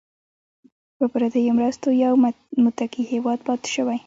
[0.97, 2.13] په پردیو مرستو یو
[2.63, 3.97] متکي هیواد پاتې شوی.